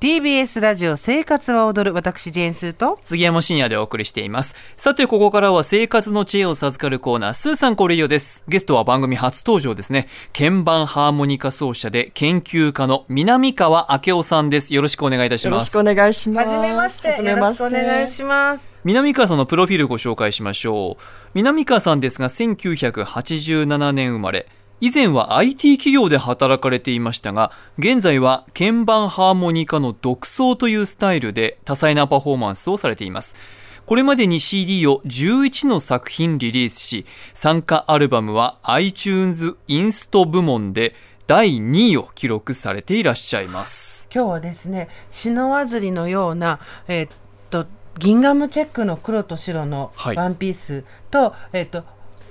[0.00, 4.54] TBS ラジオ生活は踊る私ジェーンスーと杉山深夜でお送りしています。
[4.78, 8.42] さてここからは生活の知恵を授かるコーナースーさんこれよです。
[8.48, 10.08] ゲストは番組初登場ですね。
[10.32, 14.72] 鍵盤ハーモニカ奏者で研究家の南川明夫さんです。
[14.72, 15.76] よろしくお願いいたします。
[15.76, 16.48] よろしくお願いします。
[16.48, 17.08] はじめまして。
[17.08, 18.70] よろしくお願いします。
[18.84, 21.02] 南川さんのプロフィールご紹介しましょう。
[21.34, 24.46] 南川さんですが1987年生まれ
[24.82, 33.36] 以前は IT 企業で働かれていましたが現在は鍵盤ハーモニカの独奏というスタイルで多彩なパフォーマンスをされています。
[33.84, 37.04] これまでに CD を11の作品リリースし
[37.34, 40.94] 参加アルバムは iTunes インスト部門で
[41.26, 44.08] 第2位を記録されていらっしゃいます。
[44.14, 47.10] 今日はですね篠わずりのようなえー、っ
[47.50, 47.66] と
[47.98, 51.84] ギンガムチェックの黒と白のワンピースと、はい、えー、っと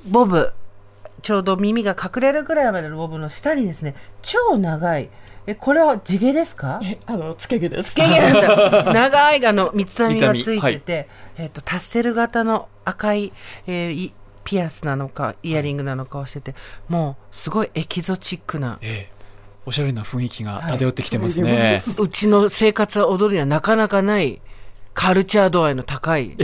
[0.07, 0.53] ボブ
[1.21, 5.09] ちょうど耳が隠れるぐらいまでのボブの下にですね超長い。
[5.47, 6.79] えこれは地毛ですか？
[7.05, 7.91] あのつけ毛です。
[7.91, 8.33] つけ毛なん
[8.83, 8.93] だ。
[8.93, 13.33] 長いあの三つ編みがついてて、はい、えっ、ー、とタッセル型の赤い、
[13.65, 14.11] えー、
[14.43, 16.55] ピアスなのかイヤリングなのかをしてて、
[16.87, 19.19] もうすごいエキゾチックな、ええ、
[19.65, 24.41] おしゃれな雰囲気が漂ってきてますね、はい、うちの生活は踊るにはなかなかない
[24.99, 26.35] カルチャー度合いの高い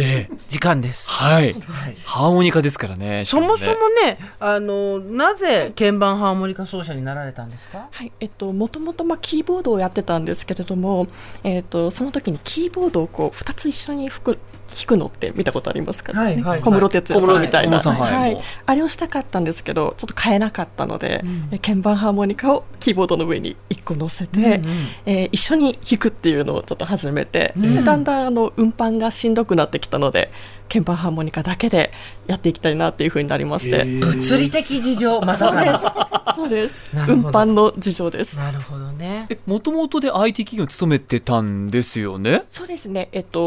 [0.47, 1.09] 時間です。
[1.09, 3.25] えー、はい、ハーモニカですからね。
[3.25, 7.89] そもそもね、あのなぜ鍵盤ハーモニカ奏者になられたんですか？
[7.91, 11.07] はい、えっともともとまあキーボードをやってたんですけれども、
[11.43, 14.39] えっとその時にキーボードをこう二つ一緒に吹く
[14.75, 16.13] 弾くのって見たことありますか？
[16.13, 30.31] ね、はいはい、小室哲哉さんみたいな、はい、はい、あれをしたかったんですけどちょっと買えなかったので、うん、鍵盤ハーモニカをキーボードの上に1個乗せて、うんうん、えー、一緒に弾くっていうのをちょっと始めて、うん、だんだんあの運搬がしんどくなってきたので
[30.67, 31.91] 鍵盤ハーモニカだけで
[32.27, 36.85] やっていきたいなっていうふうになりまして、物理的事情まさかそうです。
[36.93, 38.37] 運搬の事情です。
[38.37, 39.27] なるほどね。
[39.45, 42.43] もともとで IT 企業に勤めてたんですよね？
[42.45, 43.09] そうですね。
[43.11, 43.39] えっと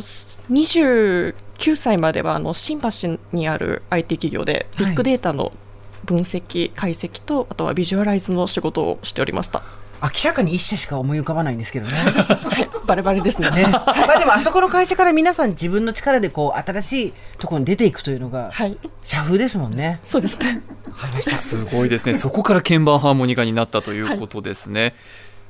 [0.00, 1.34] 29
[1.76, 5.52] 歳まではあの新橋にある IT 企業でビッグデータの
[6.04, 9.62] 分析、解析とあとはビジュアライズの仕事をしておりました
[10.02, 11.92] 明らかに一社しか思い浮かばないんですけどね。
[11.96, 13.50] はい、バレバレですね。
[13.50, 19.98] ねまあでもあそこの会社から皆さん自分の力でこう新しいところに出ていくというのが、はい、社風ですもんね。
[20.02, 20.62] そうですね。
[21.20, 22.14] すごいですね。
[22.14, 24.82] そこから鍵盤ハーモニカになったということですね。
[24.82, 24.94] はい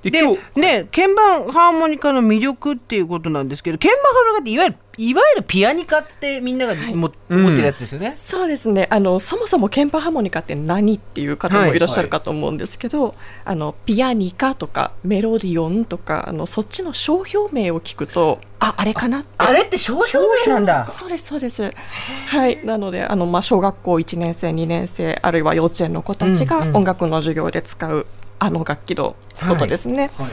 [0.03, 0.11] で
[0.55, 8.89] ね鍵盤ハーモニカの魅力っていうことなんですけど鍵盤ハーモニカっていわゆるいわゆるピアニカってみんながも、はい、持ってるやつですよね、うん、そうですね。
[8.91, 19.29] あのそもそも鍵盤ハーモニカって何っていう方もいらっしゃるかと思うんですけど、はいはい、あのピアニカとかメロディオンとかあのそっちの商標名を聞くとああれかなって。
[19.39, 20.91] あれって商標名なんだ。
[20.91, 21.73] そうですそうです。
[22.27, 22.67] はい。
[22.67, 28.07] なのであの、まあ、小学校1年生2年生あるいは幼稚園の子たちが音楽の授業で使う
[28.39, 29.17] あの楽器の
[29.49, 30.11] ことですね。
[30.17, 30.33] はいはい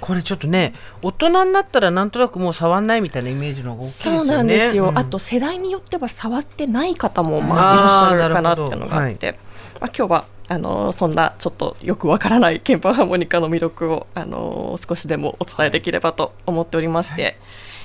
[0.00, 4.18] これちょっとね大人になったらなんとなくもう触んないみたいなイメージの大きいですよね。
[4.18, 9.36] そうなんですよ、うん、あと世代によっては触ってない方もまあいらっしゃるかなっていうのがあって、はい、
[9.80, 17.22] まあ、今日はあのそんなちょっとよくわからない鍵盤ハーモニカの魅力をあの少しでもお伝えできればと思っておりまして。
[17.22, 17.36] はい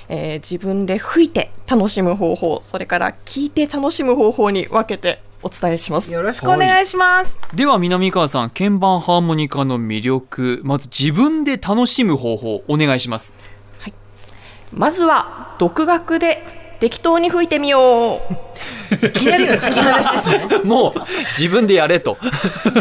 [0.08, 13.34] えー、自分で吹いて楽しむ方法それから聞いて楽しむ方法に分けてお伝えしますよろしくお願いしますでは南川さん鍵盤ハーモニカの魅力まず自分で楽しむ方法お願いします、
[13.80, 13.94] はい、
[14.72, 19.06] まずは独学で適当に吹いてみよう。
[19.06, 20.58] いきなりの突き放しですね。
[20.68, 20.94] もう
[21.38, 22.18] 自分でやれと。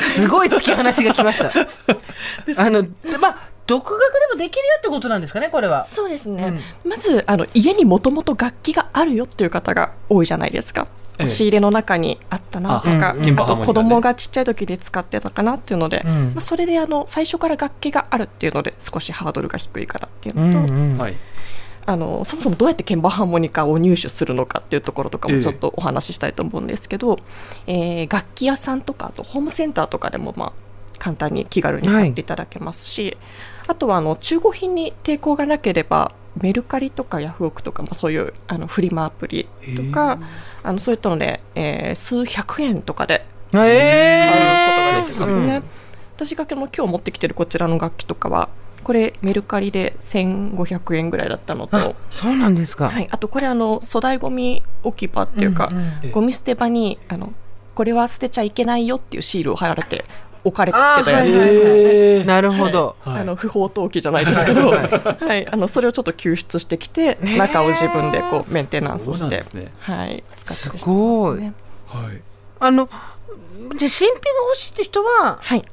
[0.01, 1.51] すごい突き放しが来ました。
[2.57, 2.83] あの
[3.19, 5.85] まあ独学でもできるよってことなんですかね、これは。
[5.85, 6.61] そうですね。
[6.83, 10.87] うん、まずあの家にもともと楽器があるよっていう方が多いじゃないですか。
[11.23, 20.51] 押し入れの中にあったなとか、あと子供がちっちゃい時に使ってたかなっていうので、まあ、それであの最初から楽器があるっていうので少しハードルが低いからっていうの
[20.95, 21.13] と、
[21.85, 27.19] あのそもそもどうやって鍵盤ハーモニカを入手するのかっていうところとかもちょっとお話ししたいと思うんですけど、
[27.67, 30.53] えー、えー、楽器屋さんとかあとホームセンターとかでもまあ
[30.99, 33.17] 簡単に気軽に買っていただけますし、はい、
[33.69, 40.19] あとはあの中古品に抵抗がなければメルカリとかヤフオクとか、まあ、そういうあのフリマアプリとか
[40.63, 45.63] あのそういったので、えー、数百円とかで買うことができますね。
[46.15, 48.49] 私が今日持ってきてるこちらの楽器とかは
[48.83, 57.33] これメルカリで1500円ぐらいだったのとそうなんですか、はい、あとこれあの粗大ごみ置き場っていうか、うんうん、ゴミ捨て場にあの
[57.73, 60.05] これは捨てちゃいけないよっていうシールを貼られて
[60.43, 61.33] 置かれてたやつ。
[61.33, 62.23] ですね。
[62.25, 71.53] なるほど、はい、あの不法投棄じゃないですけど、はい、 あのそれをちょっと救出してきて、中を自分でこうメンテナンスして、ね、はい、使ったりしてますね。
[71.87, 72.21] はい。
[72.59, 72.89] あの
[73.75, 75.63] じゃ新品が欲しいって人は、はい。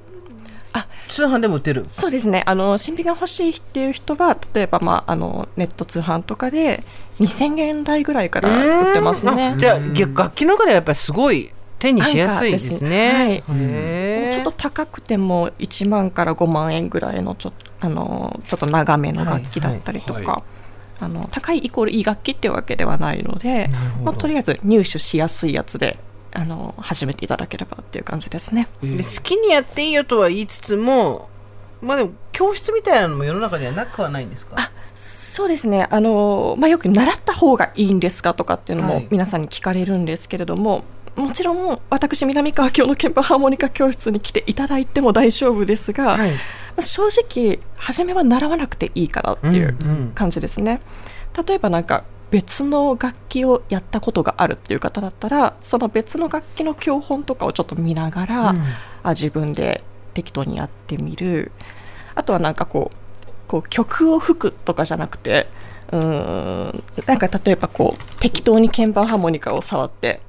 [1.09, 1.85] 通販でも売ってる？
[1.87, 2.43] そうですね。
[2.47, 6.85] あの新品が欲しいっていう人は例えば、まあ、あのネット通販とかで
[7.21, 9.55] 2000円台ぐらいから売ってますね。
[9.59, 13.43] じゃあ楽器の中ではやっぱりすごい手にしやすいですね。
[13.47, 13.59] はい、
[14.43, 20.43] ちょっと高くても1万から5万円ぐらいのちょあのちょっと長めの楽器だったりとか、はいはい、
[21.01, 23.71] あの高いイコールいい楽器っていうわけではないので、
[24.03, 25.99] まあ、とりあえず入手しやすいやつで
[26.33, 28.69] あの始めていただければっていう感じですね。
[28.83, 31.29] で好きにやっていいよとは言いつつも
[31.81, 34.57] まあでも教室みたいなのも世の中にはなくはないんですか？
[34.95, 35.87] そうですね。
[35.91, 40.83] あの、まあ、よく習った方がいいんですかとかっていうのも皆さんに聞かれるんですけれども、はい、
[41.19, 46.33] もちろん私南川京の鍵盤ハーモニカ教室に来ていただいても大丈夫ですが、はい、
[46.81, 49.77] 正直初めは習わなくていいからっていう
[50.15, 50.81] 感じですね。
[51.35, 58.63] うんうん、例えばなんか別の楽器をやったことがあるっていう方だったらその別の楽器の教本とかをちょっと見ながら、うん、
[59.03, 59.83] あ自分で
[60.15, 61.51] 適当にやってみる。
[62.15, 62.97] あとはなんかこう
[63.49, 65.49] こう曲を吹くとかじゃなくて
[65.93, 70.21] うんなんか例えばこう適当に鍵盤ハーモニカを触って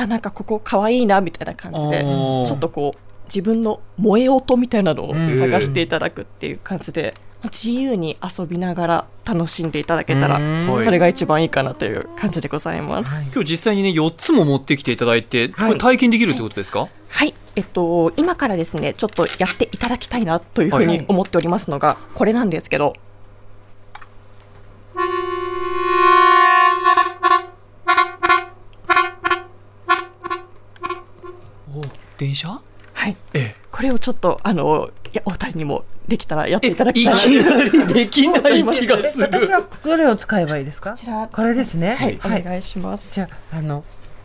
[0.00, 7.14] あなんかここかわいいなみたいな感じでちょっとこう自分の萌え音みたいなのを探していただくっていう感じで、
[7.44, 10.38] 自由に遊びながら楽しんでいただけたら
[10.82, 22.94] それが一番いいかなという感じでございます、はい、今日実際にね4つも持ってきていただいて、これ体験できるってことですか、はい、はい、えっと今からですねちょっとやっていただきたいなというふうに思っておりますのが、これなんですけど
[32.20, 32.60] 電車？
[32.92, 37.14] はい、ええ、これをちょっとあのいやお二人にもできたらやっていただきたい。
[37.14, 39.24] いきなりできない気がする。
[39.24, 40.90] 私はどれを使えばいいですか？
[40.90, 41.28] こちら。
[41.32, 41.94] これですね。
[41.94, 43.14] はい、はい、お願いします。
[43.14, 43.84] じゃああの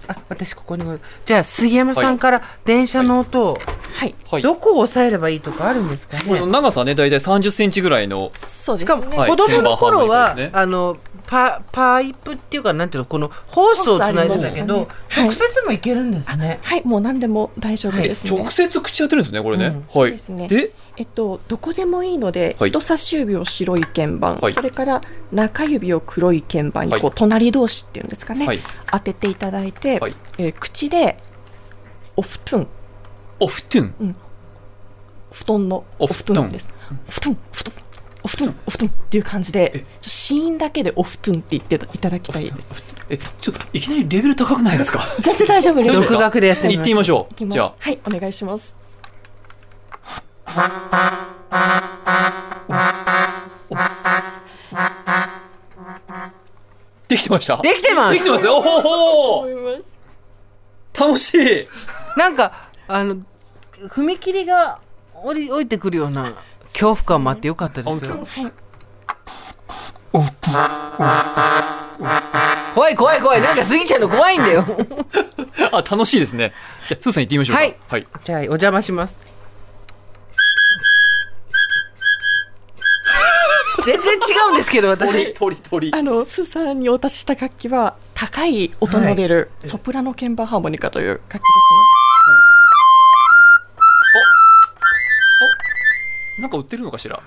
[0.10, 3.58] あ私ここにじゃあ杉山さんから電車の音を、
[3.94, 6.18] はい、はい、どこを抑えればいいとかあるんですか？
[6.22, 8.32] ね長さね大体三十センチぐらいの。
[8.36, 18.31] そうです、ね、しかも子供の頃は、ね、あのパパイプっていうかなんていうのこのホースをつないでんだけど、ね、直接もいけるんですね、はい、はい、もう何でも大丈夫です、ね。
[18.31, 19.86] はい、直接口当てるんですねこれね、うん、はい。
[19.88, 20.48] そうですね。
[20.48, 28.48] でえっと、どこでもいいので、はい、人差し指を白い鍵盤、はい、それから中指を黒い鍵盤にこう、はい、隣同士っていうんですかね、
[28.89, 31.18] 当てていただいて、はい、えー、口で
[32.16, 32.68] お布団
[33.42, 34.16] お布団、うん、
[35.33, 36.74] 布団のお布団です。
[37.10, 37.74] 布団布団
[38.25, 38.89] お布団お布団。
[38.89, 42.51] っていう感じで死因だけでお布団って言っていただきたい
[43.10, 45.00] えちょっといきなりレベル高くないですか？
[45.22, 46.12] 全然大丈夫です。
[46.12, 47.45] 独学でやってみましょう。
[47.48, 47.74] じゃあ。
[47.77, 48.75] はいお願いします。
[57.07, 57.57] できてました？
[57.57, 58.13] できてます。
[58.13, 59.48] できてますおお
[60.98, 61.68] 楽しい。
[62.18, 63.18] なんかあの
[63.89, 64.80] 踏切が
[65.13, 66.33] 降り降りてくるような
[66.75, 68.06] 恐怖感もあってよかったです。
[68.06, 68.27] よ。
[72.74, 73.42] 怖い怖い怖い。
[73.42, 74.66] なんか過ぎちゃうの怖いんだよ。
[75.72, 76.54] あ楽しいですね。
[76.89, 79.25] じゃあスーさん行ってみましょうはい、はい、じゃあお邪魔します。
[83.86, 84.18] 全然違
[84.50, 85.33] うんですけど私。
[85.33, 91.95] 鳥鳥あのスーさんにお渡しした楽器は高い音の出る、ソプラノ鍵盤ハーモニカという楽器ですね、
[96.42, 97.22] なんか売ってるのかしら？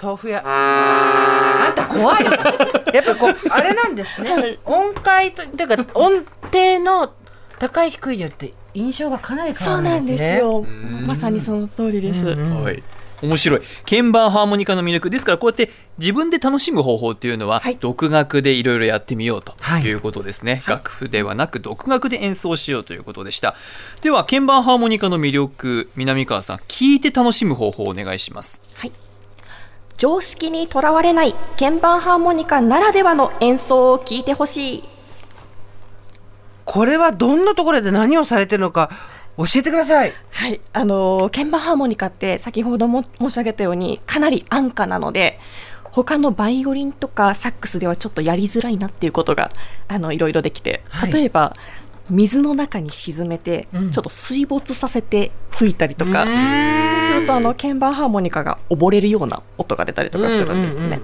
[0.00, 7.12] 豆腐屋あんた怖いやっぱこうあれなんですね、はい、音階というか音程の
[7.58, 10.38] 高い低いによって印象がかなり変わるんですね。
[10.40, 11.06] そうなんですよ。
[11.06, 12.82] まさにその通りです、はい
[13.22, 13.60] 面白い。
[13.88, 15.10] 鍵盤ハーモニカの魅力。
[15.10, 19.92] ですからこうやって自分で楽しむ方法っていうのは、はい、独学でいろいろやってみようとい。
[19.92, 23.54] うことですね、はい、楽譜ではなく独学で演奏しようということでした。
[24.00, 28.62] では鍵盤ハーモニカの魅力南川さん聞いて楽しむ方法をお願いします。
[28.76, 28.92] はい。
[29.96, 34.84] 常識にとらわれない鍵盤ハーモニカならではの演奏を聞いてほしい。
[36.64, 38.90] これはどんなところで何をされてるのか
[39.38, 40.12] 教えてください。
[40.30, 45.38] はい、あの鍵盤ハーモニカって先ほども申し上げたようにかなり安価なので。
[45.90, 49.50] 他のバイオリンとかサックスではちょっとやりづらいなっていうことが
[49.88, 51.56] あのいろいろできて、例えば
[52.10, 61.00] 水の中に沈めて、ちょっと水没させて吹いたりとか、そうするとあの鍵盤ハーモニカが溺れるような音が出たりとかするんですね。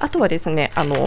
[0.00, 1.06] あとはですねあの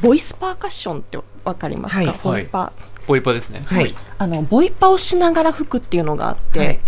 [0.00, 2.72] ボイスパーカッションってわかりますか、はい、ボイパ
[3.08, 3.62] ボイパですね。
[3.64, 3.94] はい。
[4.18, 6.78] あのボイパをしながら吹くっていうのがあって、はい、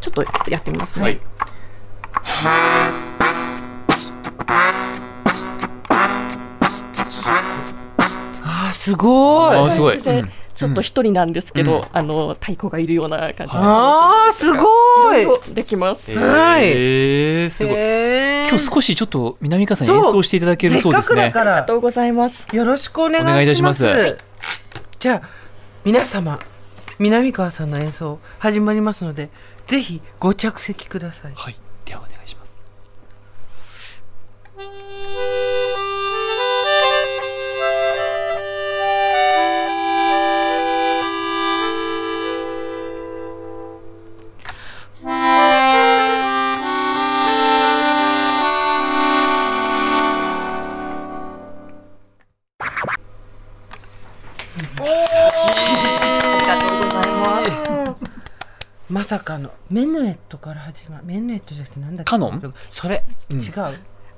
[0.00, 1.02] ちょっとやってみますね。
[1.04, 1.20] はい。
[8.72, 9.70] すごい。
[9.70, 9.98] すごい。
[10.54, 14.68] ちょっと一人なんですけど、うん、あの太鼓がいるような感じああすご
[15.16, 16.16] いできます。
[16.16, 16.68] はい。
[16.68, 17.76] えー、すごい。
[18.48, 21.22] 今日少しちょっと南川さん演奏していただけるそうですね。
[21.22, 22.54] ありがとうございます。
[22.54, 24.16] よろしくお願いいたします。
[25.00, 25.43] じゃあ
[25.84, 26.38] 皆様
[26.98, 29.28] 南川さんの演奏始まりますので
[29.66, 31.34] ぜひご着席ください。
[31.34, 31.56] はい。
[58.88, 62.10] まさかのメヌエットから始まるメヌエットじゃなくてなんだっけ？
[62.10, 62.54] カノン？
[62.70, 63.52] それ、うん、違う。
[63.54, 63.72] バ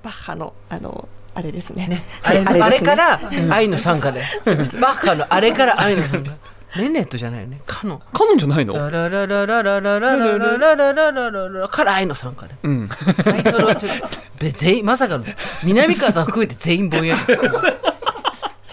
[0.05, 4.23] ッハのあのあれですね、ね、あれ,、あれから愛の参加で。
[4.81, 6.33] バッハのあれから愛の参加。
[6.77, 7.63] メネットじゃないよね。
[7.65, 8.03] カノン。
[8.13, 8.75] カノンじゃないの？
[8.75, 12.91] ラララララララララララララララから愛の参加で、うん、
[13.25, 13.93] タイトルはちょっ
[14.39, 15.25] と全員まさかの
[15.65, 17.21] 南川さん含めて全員ぼんやり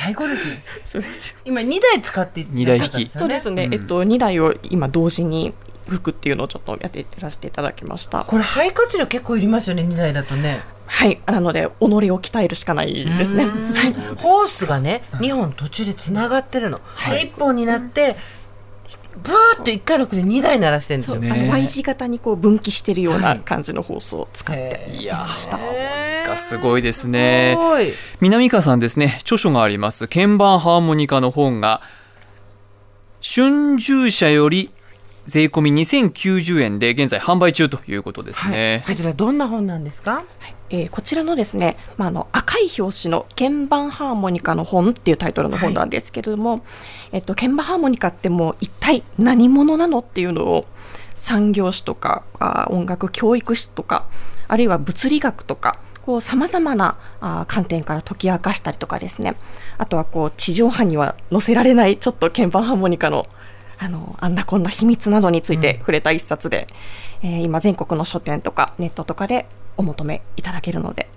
[0.03, 0.49] 最高です
[0.99, 1.05] ね。
[1.45, 3.09] 今2台使って2台引き。
[3.09, 5.53] そうですね、えっと2台を今同時に
[5.87, 8.25] 服っていうのをちょっとやってやらせていただきました。
[8.25, 10.61] これ肺活量結構いりますよね2台だとね。
[10.85, 11.19] はい。
[11.25, 13.45] なので己を鍛えるしかないですね。
[14.17, 18.17] ホースがね2本途中でつながってるの、はい、1本になって
[19.23, 24.89] ブーッと1回のくで2台鳴らしてるんですよ、ね、あの Y 字型にこう分岐してるような感じのホースを使って。
[24.91, 25.57] いました、
[26.27, 27.57] がすごいですね。
[28.19, 29.17] 南川さんですね。
[29.21, 30.07] 著書があります。
[30.07, 31.81] 鍵盤ハーモニカの本が
[33.21, 34.71] 春秋社より
[35.25, 40.25] 税込み2090円で現在販売中ということですね、はい、こちらどんな本なんですか、はい、
[40.69, 46.61] えー、こちらのですね、まあ、あの赤い表紙の鍵盤ハーモニカの本っていうタイトルの本なんですけれども、はい、
[47.13, 50.65] えっと、鍵盤ハーモニカってもう一体何者なのっていうのを
[51.17, 54.07] 産業史とかあ音楽教育史とか
[54.49, 59.35] あるいは物理学とかこう様々なあ観点から解き明かしたりとかですね。
[59.77, 63.25] あとはこう地上波には載せられないちょっと鍵盤ハーモニカの
[63.83, 66.67] あのあんなこんな秘密などについて触れた一冊で、
[67.21, 71.09] うん、えー、今全国の書店とかネットとかでお求めいただけるので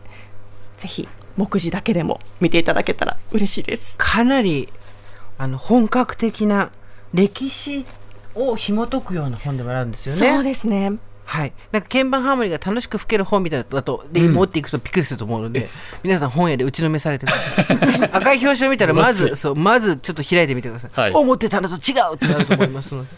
[0.77, 3.97] ぜひ目次だけでも見ていただけたら嬉しいです。
[3.99, 4.69] かなり
[5.39, 6.73] あの本格的な
[7.15, 7.85] 歴史
[8.35, 10.35] を紐解くような本でもあるんですよね。
[10.35, 10.93] そうですね
[11.27, 15.69] はい、なんか鍵盤ハーモニーが楽しく吹ける本みたいなだとで、持っていくとびっくりすると思うので、
[16.03, 17.77] 皆さん本屋で打ちのめされてください
[18.13, 22.95] 赤い表紙を見たらまずそうまずちょっと開いてみてください、はい、思ってたのと違うってなると思います。
[22.95, 23.11] ので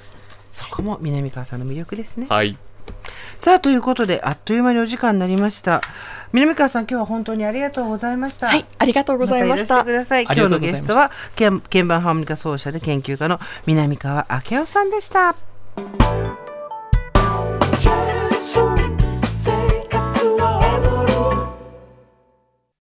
[0.51, 2.27] そこも南川さんの魅力ですね。
[2.29, 2.57] はい。
[3.39, 5.83] さあということであっという間にお時間になりました。
[6.33, 8.49] 南川さん今日は本当にありがとうございました。
[8.49, 9.85] はいありがとうございました。
[9.85, 10.25] ください。
[10.25, 15.37] 今日のゲストは鍵盤ハーモニカ奏者で研究家の南川明夫さんでした